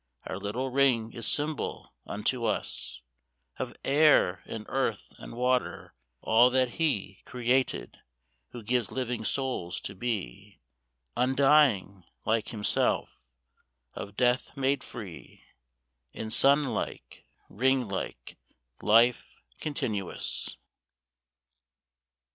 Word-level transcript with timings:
Our 0.25 0.39
little 0.39 0.71
ring 0.71 1.13
is 1.13 1.27
symbol 1.27 1.93
unto 2.07 2.43
us 2.45 3.01
Of 3.59 3.75
air 3.85 4.41
and 4.47 4.65
earth 4.67 5.13
and 5.19 5.35
water, 5.35 5.93
all 6.21 6.49
that 6.49 6.69
He 6.83 7.21
Created 7.23 7.99
who 8.49 8.63
gives 8.63 8.91
living 8.91 9.23
souls 9.23 9.79
to 9.81 9.93
be 9.93 10.59
Undying 11.15 12.03
like 12.25 12.47
Himself, 12.47 13.21
of 13.93 14.17
death 14.17 14.57
made 14.57 14.83
free 14.83 15.43
In 16.13 16.31
sun 16.31 16.73
like, 16.73 17.23
ring 17.47 17.87
like 17.87 18.37
life, 18.81 19.37
continuous. 19.59 20.57